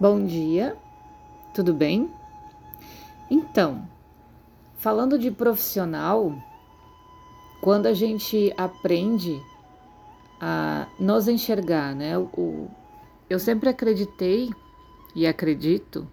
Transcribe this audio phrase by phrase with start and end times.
[0.00, 0.76] Bom dia,
[1.52, 2.08] tudo bem?
[3.28, 3.82] Então,
[4.76, 6.32] falando de profissional,
[7.60, 9.42] quando a gente aprende
[10.40, 12.16] a nos enxergar, né?
[12.16, 12.68] O,
[13.28, 14.50] eu sempre acreditei
[15.16, 16.06] e acredito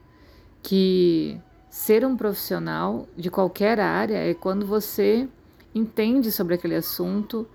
[0.63, 1.39] que
[1.69, 5.29] ser um profissional de qualquer área é quando você
[5.75, 7.47] entende sobre aquele assunto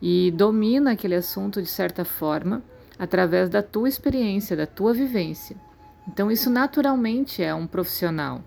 [0.00, 2.62] e domina aquele assunto de certa forma
[2.98, 5.65] através da tua experiência, da tua vivência.
[6.08, 8.42] Então, isso naturalmente é um profissional.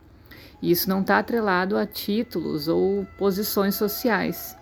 [0.61, 4.57] E isso não está atrelado a títulos ou posições sociais.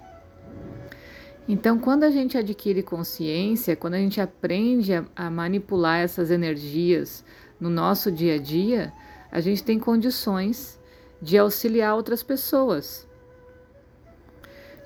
[1.48, 7.24] Então, quando a gente adquire consciência, quando a gente aprende a, a, manipular essas energias
[7.60, 8.92] no nosso dia a dia,
[9.32, 10.78] a gente tem condições
[11.22, 13.08] de auxiliar outras pessoas.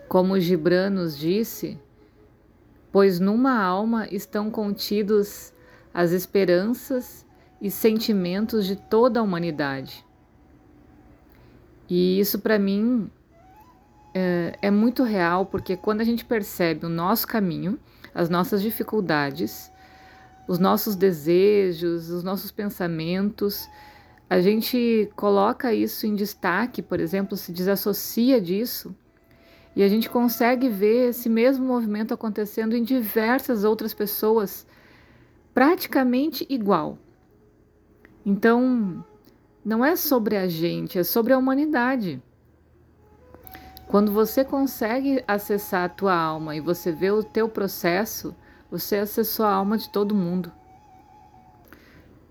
[0.07, 1.79] Como Gibran nos disse,
[2.91, 5.51] pois numa alma estão contidos
[5.93, 7.25] as esperanças
[7.61, 10.03] e sentimentos de toda a humanidade.
[11.87, 13.09] E isso para mim
[14.13, 17.79] é, é, muito real, porque quando a gente percebe o nosso caminho,
[18.13, 19.71] as nossas dificuldades,
[20.47, 23.69] os nossos desejos, os nossos pensamentos,
[24.29, 28.95] a gente coloca isso em destaque, por exemplo, se desassocia disso
[29.75, 34.65] e a gente consegue ver esse mesmo movimento acontecendo em diversas outras pessoas,
[35.53, 36.97] praticamente igual.
[38.25, 39.03] Então,
[39.63, 42.21] não é sobre a gente, é sobre a humanidade.
[43.87, 48.35] Quando você consegue acessar a tua alma e você vê o teu processo,
[48.69, 50.51] você acessou a alma de todo mundo.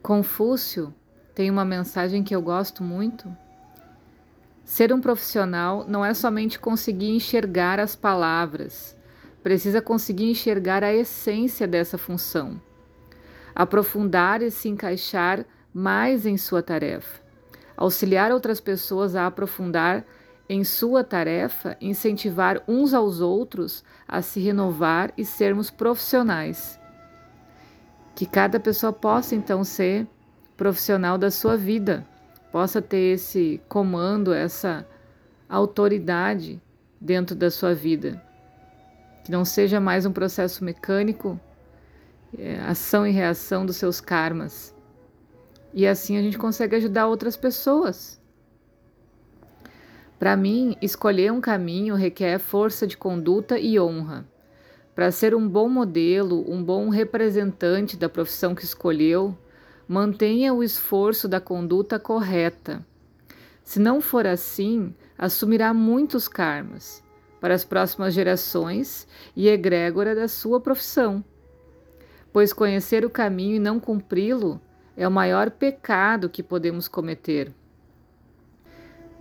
[0.02, 0.94] Confúcio
[1.34, 3.30] tem uma mensagem que eu gosto muito
[4.70, 8.96] Ser um profissional não é somente conseguir enxergar as palavras,
[9.42, 12.62] precisa conseguir enxergar a essência dessa função,
[13.52, 17.20] aprofundar e se encaixar mais em sua tarefa,
[17.76, 20.04] auxiliar outras pessoas a aprofundar
[20.48, 26.78] em sua tarefa, incentivar uns aos outros a se renovar e sermos profissionais.
[28.14, 30.06] Que cada pessoa possa então ser
[30.56, 32.04] profissional da sua vida
[32.50, 34.86] possa ter esse comando, essa
[35.48, 36.60] autoridade
[37.00, 38.22] dentro da sua vida.
[39.24, 41.38] Que não seja mais um processo mecânico,
[42.36, 44.74] é, ação e reação dos seus karmas.
[45.72, 48.20] E assim a gente consegue ajudar outras pessoas.
[50.18, 54.26] Para mim, escolher um caminho requer força de conduta e honra.
[54.94, 59.36] Para ser um bom modelo, um bom representante da profissão que escolheu,
[59.88, 62.84] mantenha o esforço da conduta correta.
[63.64, 67.02] Se não for assim, assumirá muitos karmas
[67.40, 71.24] para as próximas gerações e egrégora da sua profissão.
[72.32, 74.60] Pois conhecer o caminho e não cumpri-lo
[75.00, 77.50] é o maior pecado que podemos cometer.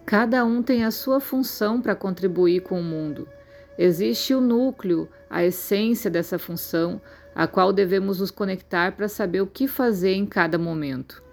[0.05, 3.29] Cada um tem a sua função para contribuir com o mundo.
[3.77, 7.01] Existe o núcleo, a essência dessa função,
[7.33, 11.23] a qual devemos nos conectar para saber o que fazer em cada momento.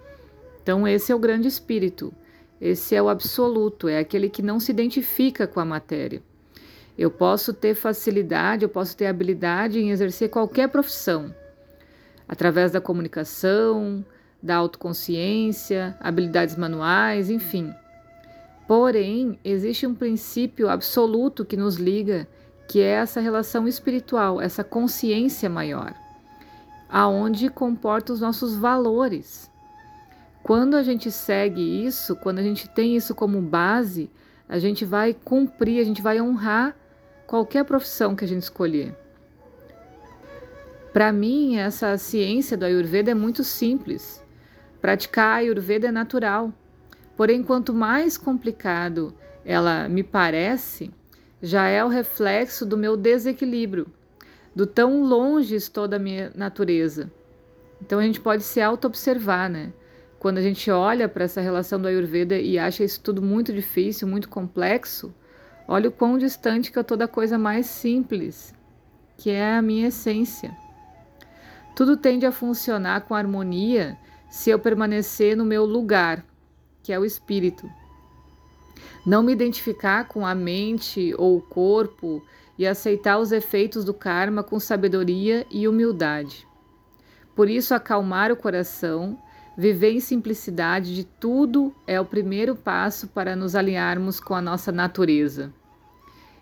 [0.63, 2.13] Então, esse é o grande espírito,
[2.61, 6.23] esse é o absoluto, é aquele que não se identifica com a matéria.
[6.97, 11.35] Eu posso ter facilidade, eu posso ter habilidade em exercer qualquer profissão,
[12.29, 14.05] através da comunicação,
[14.47, 17.71] da autoconsciência, habilidades manuais, enfim.
[18.67, 22.27] Porém, existe um princípio absoluto que nos liga
[22.67, 25.93] que é essa relação espiritual, essa consciência maior,
[26.89, 29.51] aonde comporta os nossos valores.
[30.43, 34.09] Quando a gente segue isso, quando a gente tem isso como base,
[34.49, 36.75] a gente vai cumprir, a gente vai honrar
[37.25, 38.95] qualquer profissão que a gente escolher.
[40.91, 44.25] Para mim, essa ciência do Ayurveda é muito simples.
[44.87, 46.53] Praticar Ayurveda é natural.
[47.17, 50.89] Porém, quanto mais complicado ela me parece,
[51.41, 53.87] já é o reflexo do meu desequilíbrio,
[54.55, 57.11] do tão longe estou da minha natureza.
[57.81, 59.73] Então a gente pode se auto-observar, né?
[60.19, 64.07] Quando a gente olha para essa relação do Ayurveda e acha isso tudo muito difícil,
[64.07, 65.13] muito complexo,
[65.67, 68.55] olha o quão distante que eu estou da coisa mais simples,
[69.17, 70.55] que é a minha essência.
[71.75, 73.97] Tudo tende a funcionar com harmonia
[74.29, 76.25] se eu permanecer no meu lugar,
[76.83, 77.69] que é o espírito
[79.07, 82.21] não me identificar com a mente ou o corpo
[82.57, 86.45] e aceitar os efeitos do karma com sabedoria e humildade.
[87.33, 89.17] Por isso, acalmar o coração,
[89.57, 94.73] viver em simplicidade de tudo é o primeiro passo para nos alinharmos com a nossa
[94.73, 95.53] natureza.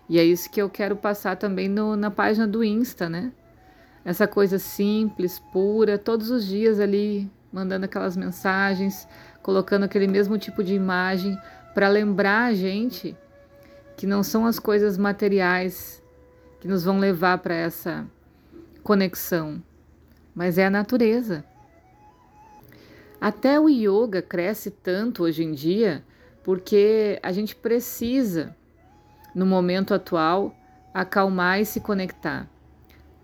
[0.08, 3.30] E é isso que eu quero passar também no, na página do Insta, né?
[4.04, 9.08] Essa coisa simples, pura, todos os dias ali mandando aquelas mensagens,
[9.42, 11.38] colocando aquele mesmo tipo de imagem
[11.72, 13.16] para lembrar a gente
[13.96, 16.02] que não são as coisas materiais
[16.60, 18.06] que nos vão levar para essa
[18.82, 19.62] conexão,
[20.34, 21.42] mas é a natureza.
[23.18, 26.04] Até o yoga cresce tanto hoje em dia
[26.44, 28.54] porque a gente precisa,
[29.34, 30.54] no momento atual,
[30.92, 32.46] acalmar e se conectar.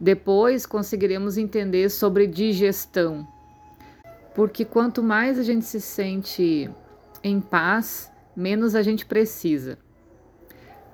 [0.00, 3.28] Depois conseguiremos entender sobre digestão,
[4.34, 6.70] porque quanto mais a gente se sente
[7.22, 9.78] em paz, menos a gente precisa.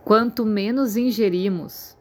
[0.05, 1.97] Quanto menos ingerimos,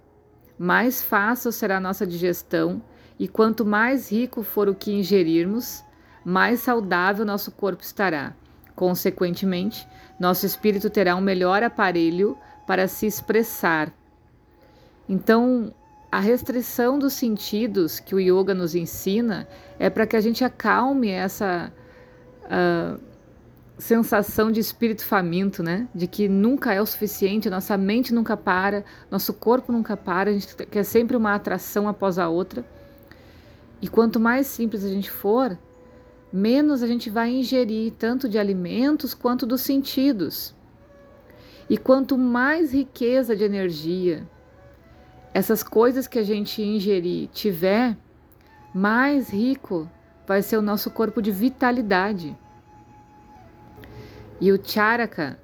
[0.57, 2.81] mais fácil será a nossa digestão,
[3.19, 5.83] e quanto mais rico for o que ingerirmos,
[6.23, 8.35] mais saudável nosso corpo estará.
[8.75, 9.87] Consequentemente,
[10.19, 12.37] nosso espírito terá um melhor aparelho
[12.67, 13.91] para se expressar.
[15.09, 15.73] Então,
[16.11, 21.09] a restrição dos sentidos que o yoga nos ensina é para que a gente acalme
[21.09, 21.71] essa
[22.43, 22.99] uh,
[23.77, 25.87] sensação de espírito faminto, né?
[25.93, 30.33] De que nunca é o suficiente, nossa mente nunca para, nosso corpo nunca para, a
[30.33, 32.65] gente quer sempre uma atração após a outra.
[33.81, 35.59] E quanto mais simples a gente for,
[36.31, 40.55] menos a gente vai ingerir tanto de alimentos quanto dos sentidos.
[41.69, 44.25] E quanto mais riqueza de energia
[45.37, 47.95] essas coisas que a gente ingerir tiver,
[48.73, 49.87] mais rico
[50.25, 52.35] vai ser o nosso corpo de vitalidade.
[54.41, 55.37] E o Charaka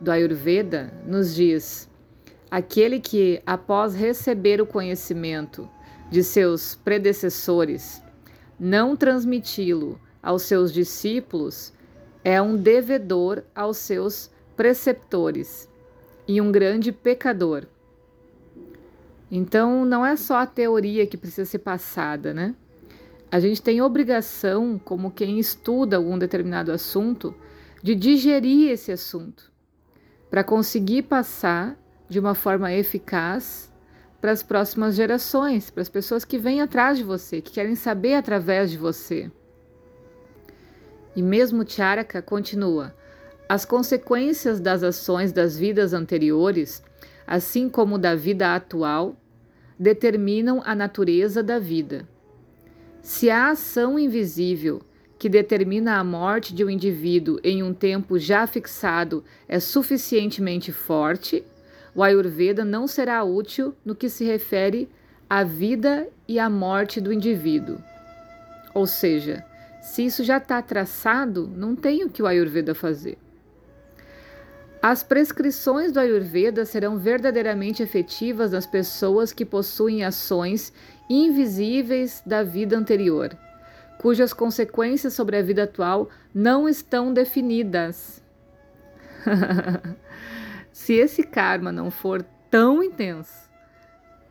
[0.00, 1.88] do Ayurveda nos diz:
[2.50, 5.70] aquele que, após receber o conhecimento
[6.10, 8.02] de seus predecessores,
[8.58, 11.72] não transmiti-lo aos seus discípulos,
[12.24, 15.68] é um devedor aos seus preceptores
[16.26, 17.68] e um grande pecador.
[19.30, 22.54] Então, não é só a teoria que precisa ser passada, né?
[23.30, 27.34] A gente tem obrigação, como quem estuda algum determinado assunto,
[27.82, 29.52] de digerir esse assunto,
[30.30, 31.76] para conseguir passar
[32.08, 33.70] de uma forma eficaz
[34.20, 38.14] para as próximas gerações, para as pessoas que vêm atrás de você, que querem saber
[38.14, 39.30] através de você.
[41.14, 42.94] E mesmo Charaka continua:
[43.48, 46.82] as consequências das ações das vidas anteriores,
[47.28, 49.14] assim como da vida atual,
[49.78, 52.08] determinam a natureza da vida.
[53.02, 54.80] Se a ação invisível
[55.18, 61.44] que determina a morte de um indivíduo em um tempo já fixado é suficientemente forte,
[61.94, 64.88] o Ayurveda não será útil no que se refere
[65.28, 67.76] à vida e à morte do indivíduo.
[68.72, 69.44] Ou seja,
[69.82, 73.18] se isso já está traçado, não tem o que o Ayurveda fazer.
[74.80, 80.72] As prescrições do Ayurveda serão verdadeiramente efetivas nas pessoas que possuem ações
[81.10, 83.36] invisíveis da vida anterior
[83.98, 88.22] cujas consequências sobre a vida atual não estão definidas.
[90.72, 93.50] Se esse karma não for tão intenso,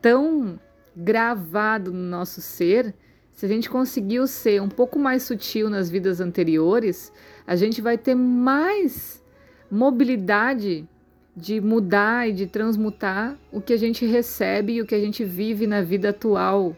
[0.01, 0.59] tão
[0.95, 2.95] gravado no nosso ser,
[3.33, 7.13] se a gente conseguiu ser um pouco mais sutil nas vidas anteriores,
[7.45, 9.23] a gente vai ter mais
[9.69, 10.87] mobilidade
[11.35, 15.23] de mudar e de transmutar o que a gente recebe e o que a gente
[15.23, 16.75] vive na vida atual.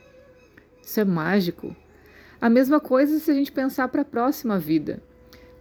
[0.82, 1.76] Isso é mágico.
[2.42, 5.02] A mesma coisa se a gente pensar para a próxima vida.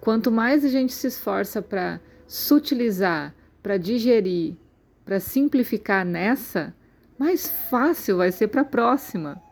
[0.00, 4.56] Quanto mais a gente se esforça para sutilizar, para digerir,
[5.04, 6.74] para simplificar nessa,
[7.18, 9.42] mais fácil vai ser para a próxima.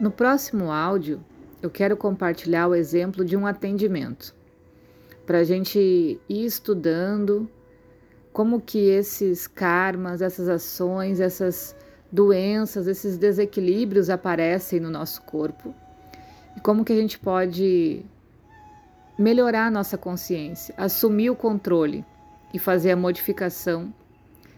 [0.00, 1.24] No próximo áudio,
[1.62, 4.34] eu quero compartilhar o exemplo de um atendimento,
[5.26, 5.78] para a gente
[6.28, 7.48] ir estudando
[8.32, 11.76] como que esses karmas, essas ações, essas
[12.10, 15.74] doenças, esses desequilíbrios aparecem no nosso corpo
[16.56, 18.04] e como que a gente pode
[19.18, 22.04] melhorar a nossa consciência, assumir o controle
[22.52, 23.92] e fazer a modificação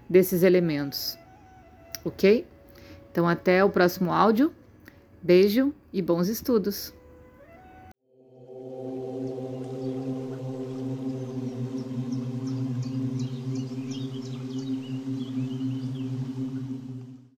[0.08, 1.18] desses elementos.
[2.04, 2.46] Ok?
[3.10, 4.52] Então, até o próximo áudio.
[5.22, 6.95] Beijo e bons estudos!